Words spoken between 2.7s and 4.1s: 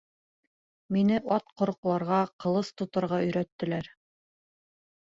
тоторға өйрәттеләр.